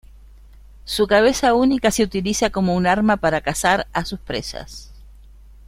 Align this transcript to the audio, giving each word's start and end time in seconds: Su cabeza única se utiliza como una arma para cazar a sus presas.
Su 0.83 1.05
cabeza 1.05 1.53
única 1.53 1.91
se 1.91 2.01
utiliza 2.01 2.49
como 2.49 2.73
una 2.75 2.91
arma 2.91 3.17
para 3.17 3.41
cazar 3.41 3.85
a 3.93 4.03
sus 4.03 4.19
presas. 4.19 4.89